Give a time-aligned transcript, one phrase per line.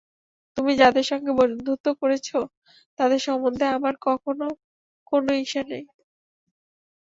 [0.57, 2.27] তুমি যাদের সঙ্গে বন্ধুত্ব করেছ,
[2.99, 4.49] তাদের সম্বন্ধে আমার কখনও
[5.07, 5.83] কোন ঈর্ষা নেই।